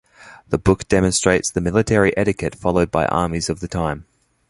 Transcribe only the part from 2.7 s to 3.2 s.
by